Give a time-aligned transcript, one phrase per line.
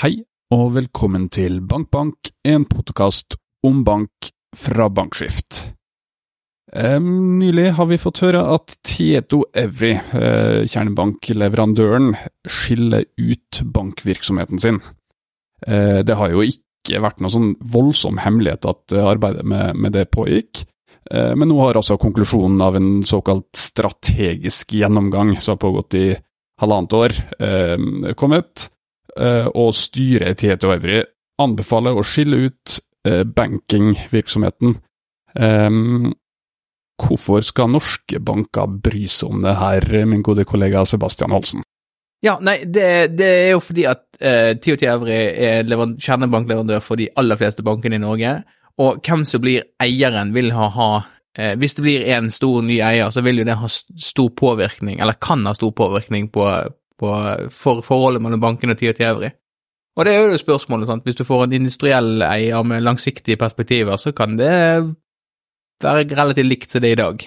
[0.00, 3.34] Hei og velkommen til BankBank, en podkast
[3.68, 5.58] om bank fra Bankskift.
[6.72, 12.14] Um, nylig har vi fått høre at Tieto Evry, uh, kjernebankleverandøren,
[12.48, 14.80] skiller ut bankvirksomheten sin.
[15.68, 20.08] Uh, det har jo ikke vært noe sånn voldsom hemmelighet at arbeidet med, med det
[20.16, 20.64] pågikk,
[21.10, 26.04] Uh, men nå har altså konklusjonen av en såkalt strategisk gjennomgang som har pågått i
[26.60, 28.79] halvannet år, eh, kommet Eh,
[29.18, 31.00] og styret i Tieto Evry
[31.40, 32.78] anbefaler å skille ut
[33.08, 34.76] eh, bankingvirksomheten.
[35.34, 36.10] Um,
[37.00, 41.64] hvorfor skal norske banker bry seg om det her, min gode kollega Sebastian Holsen?
[42.20, 47.08] Ja, nei, det, det er jo fordi at eh, TOT Evry er kjernebankleverandør for de
[47.16, 48.34] aller fleste bankene i Norge,
[48.80, 50.90] og hvem som blir eieren vil ha, ha
[51.36, 55.00] eh, Hvis det blir en stor ny eier, så vil jo det ha stor påvirkning,
[55.00, 56.44] eller kan ha stor påvirkning på,
[57.00, 57.10] på,
[57.54, 59.32] for forholdet mellom bankene og TOT Evry.
[59.98, 61.04] Og det er jo spørsmålet, sant.
[61.04, 64.52] Hvis du får en industriell eier med langsiktige perspektiver, så kan det
[65.82, 67.24] være relativt likt som det er i dag.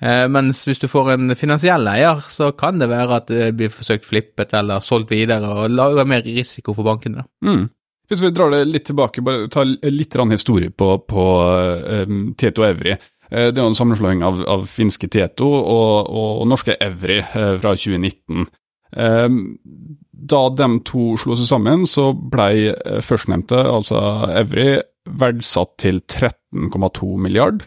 [0.00, 3.72] Eh, mens hvis du får en finansiell eier, så kan det være at det blir
[3.74, 7.26] forsøkt flippet eller solgt videre, og lager mer risiko for bankene.
[7.44, 7.68] Mm.
[8.10, 11.24] Hvis vi drar det litt tilbake, bare ta litt historie på, på
[12.08, 12.96] um, Tieto Evry.
[13.30, 18.48] Det er jo en sammenslåing av, av finske Tieto og, og, norske Evry fra 2019.
[18.96, 19.58] Ehm,
[20.10, 24.00] da de to slo seg sammen, så ble eh, førstnevnte, altså
[24.40, 24.80] Evry,
[25.20, 27.64] verdsatt til 13,2 milliard.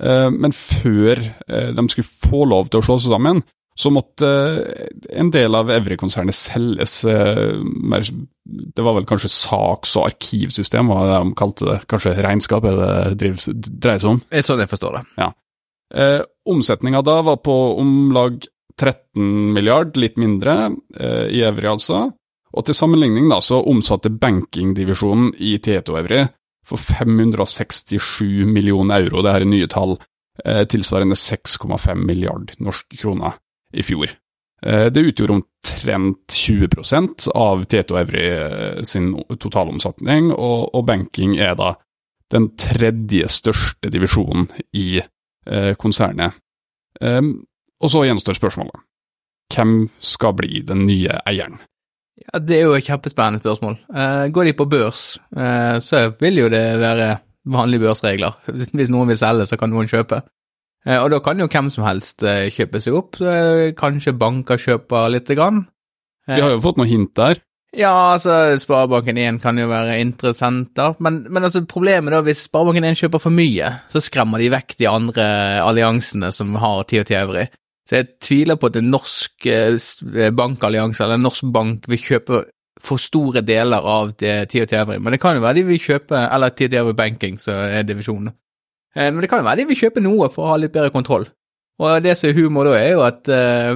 [0.00, 3.42] Ehm, men før eh, de skulle få lov til å slå seg sammen,
[3.78, 4.88] så måtte eh,
[5.20, 7.00] en del av Evry-konsernet selges.
[7.02, 11.78] Det var vel kanskje saks- og arkivsystem, hva de kalte det.
[11.90, 14.24] Kanskje regnskap er det dreier seg om?
[14.42, 15.06] Sånn jeg forstår det.
[15.20, 15.32] Ja.
[15.92, 18.40] Eh, Omsetninga da var på om lag
[18.82, 22.08] 13 milliard, litt mindre, eh, i Evry altså.
[22.52, 26.24] Og til sammenligning da, så omsatte bankingdivisjonen i Tieto Evry
[26.66, 29.96] for 567 millioner euro, det her er nye tall,
[30.44, 33.38] eh, tilsvarende 6,5 milliard norske kroner
[33.72, 34.10] i fjor.
[34.62, 41.74] Eh, det utgjorde omtrent 20% av Tieto Evry sin totalomsetning, og, og banking er da
[42.32, 45.02] den tredje største divisjonen i
[45.76, 46.36] konsernet.
[47.02, 47.42] Um,
[47.82, 48.82] og så gjenstår spørsmålet.
[49.52, 51.58] Hvem skal bli den nye eieren?
[52.22, 53.78] Ja, Det er jo et kjempespennende spørsmål.
[53.90, 58.38] Uh, går de på børs, uh, så vil jo det være vanlige børsregler.
[58.46, 60.22] Hvis noen vil selge, så kan noen kjøpe.
[60.86, 63.16] Uh, og da kan jo hvem som helst kjøpe seg opp.
[63.78, 65.66] kanskje banker kjøper lite grann.
[66.26, 67.42] Vi har jo fått noen hint der.
[67.72, 73.22] Ja, altså, Sparebanken1 kan jo være interessenter, men, men altså, problemet da, hvis Sparebanken1 kjøper
[73.22, 75.24] for mye, så skremmer de vekk de andre
[75.64, 77.46] alliansene som har tid og tjeveri.
[77.88, 82.44] Så jeg tviler på at en norsk eh, bankallianse eller en norsk bank vil kjøpe
[82.82, 86.54] for store deler av TOT Every, men det kan jo være de vil kjøpe Eller
[86.54, 88.32] TOT Every Banking, så er divisjonen.
[88.96, 90.94] Eh, men det kan jo være de vil kjøpe noe for å ha litt bedre
[90.94, 91.26] kontroll.
[91.82, 93.74] Og det som er humor da, er jo at uh,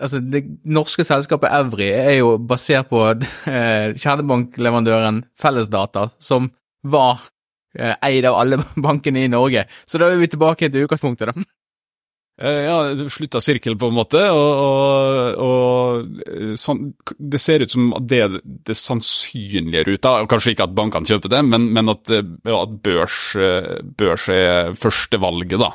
[0.00, 3.02] altså det norske selskapet Evry er jo basert på
[4.02, 6.48] kjernebankleverandøren Fellesdata, som
[6.82, 7.26] var
[7.74, 9.66] eid av alle bankene i Norge.
[9.84, 11.46] Så da er vi tilbake til utgangspunktet, da.
[12.42, 14.20] Eh, ja, slutta sirkel, på en måte.
[14.34, 20.16] Og, og, og eh, sånn, det ser ut som at det er det sannsynlige ruta.
[20.30, 23.20] Kanskje ikke at bankene kjøper det, men, men at, ja, eh, at børs,
[23.98, 25.74] børs, er førstevalget, da.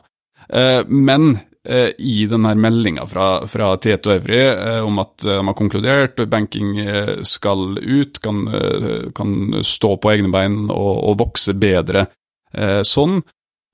[0.89, 1.35] Men
[1.69, 4.39] i denne meldinga fra, fra Tieto Evry
[4.81, 6.79] om at de har konkludert, banking
[7.27, 8.39] skal ut, kan,
[9.13, 12.07] kan stå på egne bein og, og vokse bedre
[12.87, 13.19] sånn,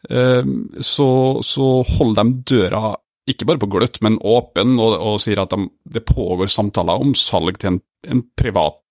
[0.05, 1.09] så,
[1.43, 1.67] så
[1.97, 2.91] holder de døra
[3.29, 5.67] ikke bare på gløtt, men åpen, og, og sier at de,
[5.97, 7.79] det pågår samtaler om salg til en,
[8.11, 8.81] en privat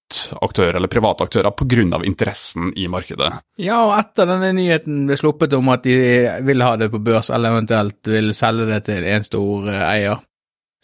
[0.45, 2.03] aktør eller private aktører pga.
[2.05, 3.31] interessen i markedet.
[3.59, 5.97] Ja, og etter denne nyheten ble sluppet om at de
[6.47, 10.23] vil ha det på børs, eller eventuelt vil selge det til en stor eh, eier,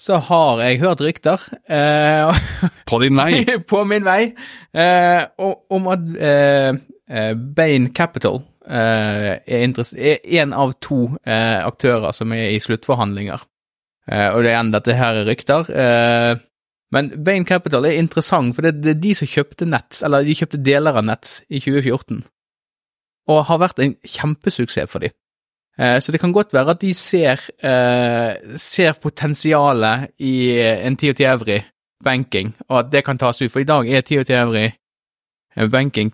[0.00, 2.38] så har jeg hørt rykter eh,
[2.88, 3.44] På din vei?
[3.70, 4.30] på min vei.
[4.72, 5.26] Eh,
[5.76, 6.70] om at eh,
[7.10, 8.40] eh Bain Capital
[8.70, 13.42] er, en av to eh, aktører som er i sluttforhandlinger.
[14.10, 15.70] Eh, og det er igjen dette her er rykter.
[16.92, 20.62] men Bain Capital er interessant, for det, er de som kjøpte Nets, eller de kjøpte
[20.62, 22.24] deler av Nets i 2014,
[23.28, 25.14] og har vært en kjempesuksess for dem.
[25.78, 27.40] Så det kan godt være at de ser,
[28.58, 31.60] ser potensialet i en TOT Evry
[32.04, 33.52] banking, og at det kan tas ut.
[33.52, 34.66] For i dag er TOT Evry
[35.70, 36.10] banking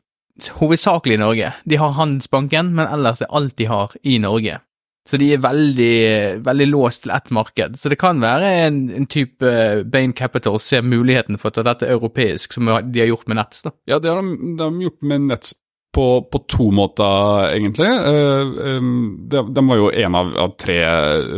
[0.61, 1.53] hovedsakelig i Norge.
[1.65, 4.61] De har Handelsbanken, men ellers er alt de har i Norge.
[5.06, 5.99] Så de er veldig,
[6.47, 7.77] veldig låst til ett marked.
[7.79, 9.53] Så det kan være en, en type
[9.93, 13.62] Bain Capital ser muligheten for at dette er europeisk, som de har gjort med Nets.
[13.62, 13.73] da.
[13.87, 15.55] Ja, det har de, de har gjort med Nets
[15.94, 17.89] på, på to måter, egentlig.
[17.89, 20.81] Um, de, de, var jo en av, av tre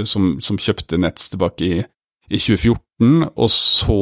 [0.09, 1.77] som, som, kjøpte Nets tilbake i,
[2.33, 4.01] i 2014, og så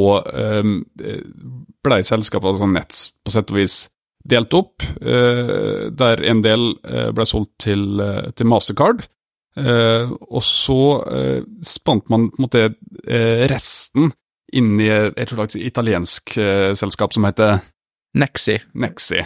[1.85, 3.83] ble selskapet, altså Nets, på sett og vis
[4.29, 6.73] delt opp, uh, der en del
[7.17, 8.01] ble solgt til,
[8.37, 9.07] til Mastercard.
[9.57, 10.81] Og så
[11.65, 12.65] spant man på en måte
[13.49, 14.11] resten
[14.53, 16.35] inn i et slags italiensk
[16.77, 17.63] selskap som heter
[18.21, 18.59] Nexi.
[18.77, 19.23] Nexi.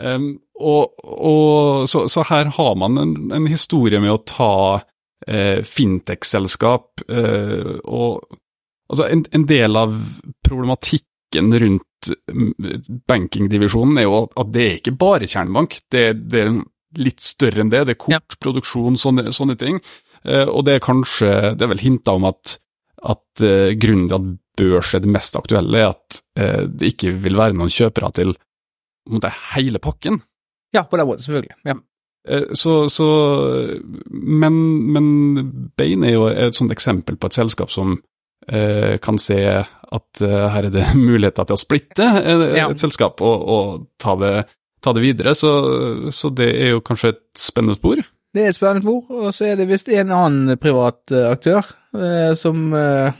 [0.00, 4.54] Og, og så, så, her har man en, en, historie med å ta
[5.68, 7.04] fintech-selskap
[7.84, 8.38] og
[8.88, 9.96] Altså, en, en, del av
[11.38, 15.80] problematikken rundt mm, bankingdivisjonen er jo at det er ikke bare kjernebank.
[15.90, 16.58] Det, det er
[16.98, 17.86] litt større enn det.
[17.86, 19.80] Det er kortproduksjon, sånne, sånne ting.
[20.26, 22.56] Uh, og det er kanskje Det er vel hinta om at,
[23.06, 27.14] at uh, grunnen til at børs er det mest aktuelle, er at uh, det ikke
[27.22, 28.34] vil være noen kjøpere til
[29.08, 30.18] måte, hele pakken.
[30.74, 31.54] Ja, på den måten, selvfølgelig.
[31.64, 31.78] Ja.
[32.52, 33.06] Så, så
[34.10, 34.56] men,
[34.92, 35.06] men,
[35.78, 37.94] Bain er jo et sånt eksempel på et selskap som
[39.04, 42.68] kan se at her er det muligheter til å splitte et, ja.
[42.68, 44.32] et selskap og, og ta det
[44.84, 45.52] ta det videre, så,
[46.14, 48.00] så, det er jo kanskje et spennende spor.
[48.34, 51.64] Det er et spennende spor, og så er det visst en annen privat uh, aktør
[51.96, 53.10] uh, som uh,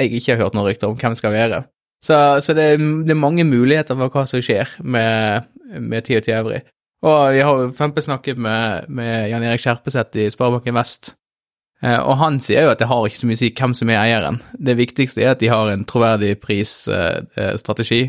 [0.00, 1.62] jeg ikke har hørt noen rykter om hvem skal være.
[2.02, 5.46] Så, så det, er, det, er, mange muligheter for hva som skjer med,
[5.80, 6.60] med Tio Øvrig.
[7.06, 11.14] Og jeg har jo snakket med, med Jan Erik Skjerpeseth i Sparebanken Vest,
[11.82, 13.98] og han sier jo at det har ikke så mye å si hvem som er
[14.00, 14.38] eieren.
[14.56, 18.06] Det viktigste er at de har en troverdig prisstrategi,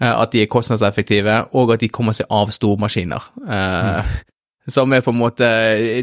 [0.00, 3.30] Eh, at de er kostnadseffektive, og at de kommer seg av stormaskiner.
[3.42, 4.18] Mm.
[4.74, 5.46] Som er på en måte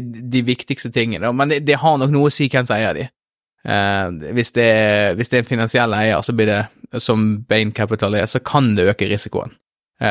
[0.02, 1.30] de viktigste tingene.
[1.32, 3.04] Men det, det har nok noe å si hvem som eier de.
[4.34, 4.66] Hvis, det,
[5.14, 6.58] hvis, det, er en finansiell eier, så blir det,
[7.02, 9.54] som Bain Capital er, så kan det øke risikoen,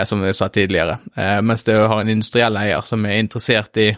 [0.08, 1.02] som vi sa tidligere.
[1.44, 3.90] mens det har en industriell eier som er interessert i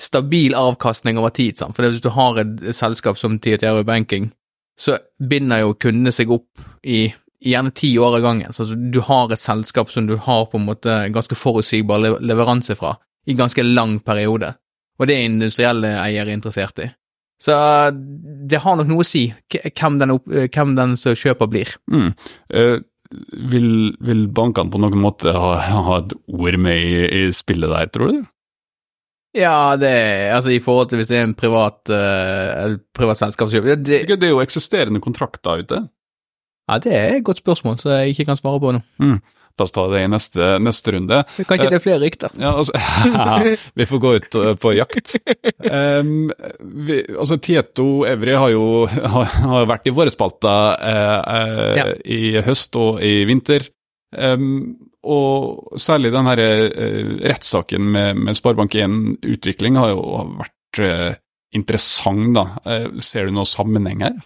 [0.00, 1.58] stabil avkastning over tid.
[1.58, 1.76] Sant?
[1.76, 4.30] For hvis du har et selskap som TTR Banking,
[4.80, 7.10] så binder jo kundene seg opp i
[7.40, 8.52] gjerne ti år av gangen.
[8.52, 12.94] Så du har et selskap som du har på en måte ganske forutsigbar leveranse fra
[13.28, 14.54] i ganske lang periode,
[14.98, 16.88] og det er industrielle eiere interessert i.
[17.40, 17.54] Så
[18.48, 21.72] det har nok noe å si hvem den, opp, hvem den som kjøper blir.
[21.92, 22.10] Mm.
[22.52, 22.80] Uh,
[23.52, 23.70] vil,
[24.04, 28.12] vil, bankene på noen måte ha, ha et ord med i, i, spillet der, tror
[28.12, 28.20] du?
[29.36, 29.90] Ja, det
[30.34, 34.26] altså i forhold til hvis det er en privat, uh, privat selskapskjøp det, det, det
[34.26, 35.84] er jo eksisterende kontrakter ute.
[36.70, 38.82] Ja, Det er et godt spørsmål som jeg ikke kan svare på nå.
[39.02, 39.20] Mm.
[39.58, 41.16] La oss ta det i neste, neste runde.
[41.36, 42.32] Kan ikke det er flere rykter?
[42.40, 42.72] Ja, altså,
[43.78, 45.16] vi får gå ut eh, på jakt.
[45.70, 46.30] Um,
[46.86, 51.84] vi, altså, Tieto Evry har jo har, har vært i våre spalter uh, ja.
[52.02, 53.68] i høst og i vinter.
[54.16, 60.02] Um, og særlig den her uh, rettssaken med, med Sparebank1 Utvikling har jo
[60.40, 61.18] vært uh,
[61.56, 62.44] interessant, da.
[63.02, 64.20] ser du noen sammenheng her?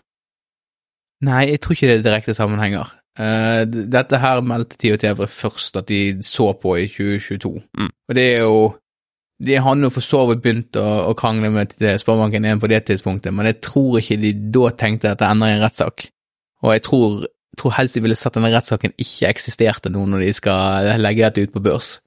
[1.24, 2.90] Nei, jeg tror ikke det er direkte sammenhenger.
[3.14, 7.52] Dette her meldte Tio Tevre først at de så på i 2022.
[7.78, 7.88] Mm.
[8.10, 8.58] Og det er jo
[9.46, 12.82] De hadde jo for så vidt begynt å, å krangle med Sparebanken 1 på det
[12.90, 16.08] tidspunktet, men jeg tror ikke de da tenkte at det ender i en rettssak.
[16.64, 17.24] Og jeg tror,
[17.58, 21.46] tror helst de ville sett denne rettssaken ikke eksisterte nå når de skal legge dette
[21.46, 21.98] ut på børs.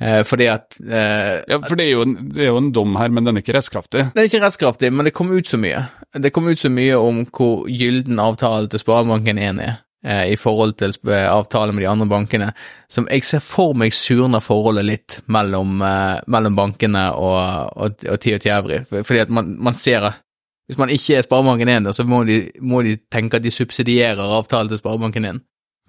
[0.00, 3.10] Eh, fordi at eh, Ja, for det er, jo, det er, jo, en dom her,
[3.10, 4.04] men den er ikke rettskraftig?
[4.12, 5.82] Den er ikke rettskraftig, men det kom ut så mye.
[6.14, 10.38] Det kom ut så mye om hvor gylden avtalen til Sparebanken 1 er, eh, i
[10.38, 12.52] forhold til avtalen med de andre bankene,
[12.88, 18.22] som jeg ser for meg surner forholdet litt mellom, eh, mellom bankene og, og, og
[18.22, 18.84] TOT Evry.
[19.02, 20.22] Fordi at man, man ser at
[20.68, 24.20] hvis man ikke er Sparebanken 1, så må de, må de tenke at de subsidierer
[24.20, 25.44] avtalen til Sparebanken 1.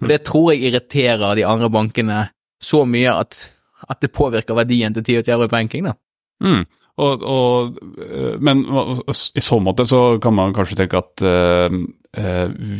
[0.08, 2.22] Det tror jeg irriterer de andre bankene
[2.60, 3.36] så mye at
[3.88, 5.94] at det påvirker verdien til Tiot Euro Banking, da.
[6.44, 6.64] Mm.
[7.00, 11.70] Og, og, eh, men i så måte så kan man kanskje tenke at uh,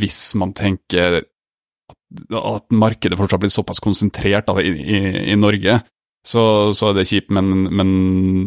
[0.01, 5.79] hvis man tenker at markedet fortsatt blir såpass konsentrert da, i, i, i, Norge,
[6.27, 6.43] så,
[6.77, 7.93] så, er det kjipt, men, men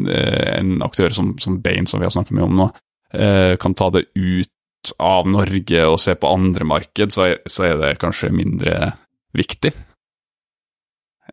[0.10, 2.70] uh, en aktør som, som Bain, som vi har snakket mye om nå,
[3.14, 8.34] kan ta det ut av Norge og se på andre marked, så er, det kanskje
[8.34, 8.94] mindre
[9.38, 9.72] viktig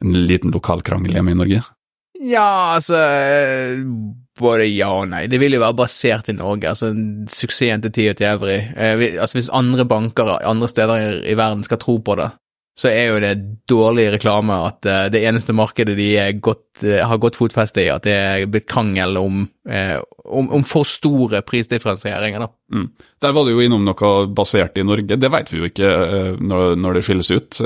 [0.01, 1.63] en liten lokal krangel hjemme i Norge?
[2.21, 2.99] Ja, altså
[4.41, 5.27] Både ja og nei.
[5.29, 6.69] Det vil jo være basert i Norge.
[6.69, 6.93] altså
[7.29, 8.57] Suksessen til Tio til Evry.
[8.73, 12.31] Eh, altså Hvis andre banker andre steder i verden skal tro på det,
[12.79, 13.33] så er jo det
[13.69, 16.09] dårlig reklame at uh, det eneste markedet de
[16.41, 20.65] godt, uh, har godt fotfeste i, at det er blitt krangel om, uh, om, om,
[20.65, 22.47] for store prisdifferensieringer.
[22.73, 22.89] Mm.
[23.21, 25.93] Der var det jo innom noe basert i Norge, det vet vi jo ikke
[26.41, 27.61] når, når, det skilles ut.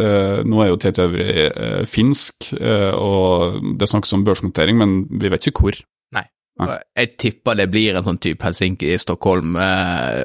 [0.48, 1.48] Nå er jo TT Øvrig
[1.90, 2.48] finsk,
[2.96, 5.78] og det snakkes om børsnotering, men vi vet ikke hvor.
[6.16, 6.24] Nei.
[6.62, 6.78] Nei.
[6.96, 9.58] Jeg tipper det blir en sånn type Helsinki, Stockholm,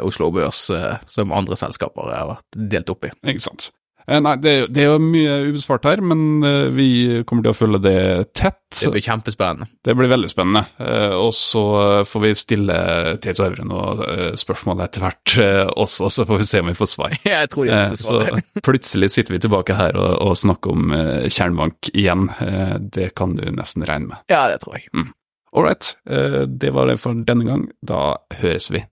[0.06, 0.70] Oslo Børs,
[1.12, 3.14] som andre selskaper har vært delt opp i.
[3.36, 3.70] Ikke sant.
[4.10, 6.90] Eh, nei, det, det, er jo mye ubesvart her, men eh, vi
[7.30, 8.00] kommer til å følge det
[8.38, 8.58] tett.
[8.74, 9.70] Det blir kjempespennende.
[9.86, 10.64] Det blir veldig spennende.
[10.82, 11.64] Eh, og så
[12.10, 12.80] får vi stille
[13.22, 15.36] Tito Evre noen spørsmål etter hvert
[15.76, 17.16] også, så får vi se om vi får svar.
[17.30, 18.34] Jeg tror jeg får svar.
[18.34, 20.94] Så plutselig sitter vi tilbake her og, og snakker om
[21.30, 22.30] Kjernbank igjen.
[22.94, 24.24] Det kan du nesten regne med.
[24.32, 24.90] Ja, det tror jeg.
[24.96, 25.12] Mm.
[25.58, 27.66] All right, det var det for denne gang.
[27.82, 28.84] Da høres vi.